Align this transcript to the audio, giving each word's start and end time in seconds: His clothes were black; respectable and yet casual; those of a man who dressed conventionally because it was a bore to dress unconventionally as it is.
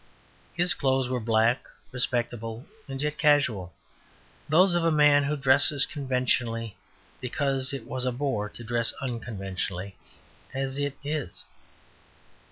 His 0.55 0.73
clothes 0.73 1.09
were 1.09 1.19
black; 1.19 1.65
respectable 1.91 2.65
and 2.87 2.99
yet 2.99 3.19
casual; 3.19 3.71
those 4.49 4.73
of 4.73 4.83
a 4.83 4.89
man 4.89 5.25
who 5.25 5.37
dressed 5.37 5.91
conventionally 5.91 6.75
because 7.19 7.71
it 7.71 7.85
was 7.85 8.03
a 8.03 8.11
bore 8.11 8.49
to 8.49 8.63
dress 8.63 8.93
unconventionally 8.99 9.95
as 10.55 10.79
it 10.79 10.97
is. 11.03 11.43